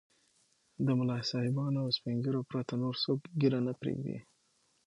له 0.85 0.91
ملا 0.99 1.17
صاحبانو 1.31 1.77
او 1.83 1.89
سپين 1.97 2.15
ږيرو 2.23 2.41
پرته 2.51 2.73
نور 2.83 2.95
څوک 3.03 3.19
ږيره 3.41 3.59
نه 3.67 3.73
پرېږدي. 3.79 4.17